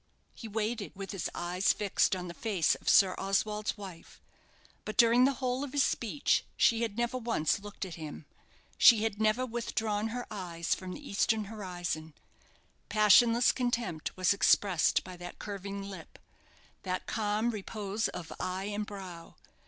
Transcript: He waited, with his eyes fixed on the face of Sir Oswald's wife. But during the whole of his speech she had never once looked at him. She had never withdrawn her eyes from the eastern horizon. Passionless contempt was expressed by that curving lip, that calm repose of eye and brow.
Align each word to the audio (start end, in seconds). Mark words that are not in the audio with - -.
He 0.33 0.47
waited, 0.47 0.93
with 0.95 1.11
his 1.11 1.29
eyes 1.35 1.73
fixed 1.73 2.15
on 2.15 2.27
the 2.27 2.33
face 2.33 2.73
of 2.73 2.89
Sir 2.89 3.13
Oswald's 3.19 3.77
wife. 3.77 4.19
But 4.83 4.97
during 4.97 5.25
the 5.25 5.33
whole 5.35 5.63
of 5.63 5.73
his 5.73 5.83
speech 5.83 6.43
she 6.57 6.81
had 6.81 6.97
never 6.97 7.19
once 7.19 7.59
looked 7.59 7.85
at 7.85 7.93
him. 8.01 8.25
She 8.79 9.03
had 9.03 9.21
never 9.21 9.45
withdrawn 9.45 10.07
her 10.07 10.25
eyes 10.31 10.73
from 10.73 10.93
the 10.93 11.07
eastern 11.07 11.43
horizon. 11.43 12.15
Passionless 12.89 13.51
contempt 13.51 14.17
was 14.17 14.33
expressed 14.33 15.03
by 15.03 15.17
that 15.17 15.37
curving 15.37 15.83
lip, 15.83 16.17
that 16.81 17.05
calm 17.05 17.51
repose 17.51 18.07
of 18.07 18.33
eye 18.39 18.71
and 18.73 18.87
brow. 18.87 19.35